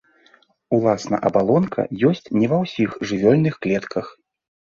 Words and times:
Уласна 0.77 1.17
абалонка 1.29 1.81
ёсць 2.09 2.31
не 2.39 2.49
ва 2.55 2.59
ўсіх 2.63 2.97
жывёльных 3.13 3.61
клетках. 3.61 4.05